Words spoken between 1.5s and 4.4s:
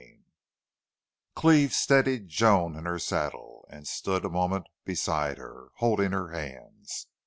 steadied Joan in her saddle, and stood a